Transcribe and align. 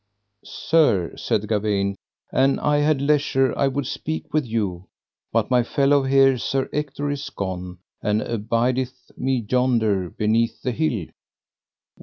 Sir, 0.43 1.15
said 1.15 1.47
Gawaine 1.47 1.95
an 2.31 2.57
I 2.57 2.77
had 2.77 3.01
leisure 3.01 3.53
I 3.55 3.67
would 3.67 3.85
speak 3.85 4.33
with 4.33 4.47
you, 4.47 4.87
but 5.31 5.51
my 5.51 5.61
fellow 5.61 6.01
here, 6.01 6.39
Sir 6.39 6.67
Ector, 6.73 7.11
is 7.11 7.29
gone, 7.29 7.77
and 8.01 8.19
abideth 8.23 9.11
me 9.15 9.45
yonder 9.47 10.09
beneath 10.09 10.63
the 10.63 10.71
hill. 10.71 11.05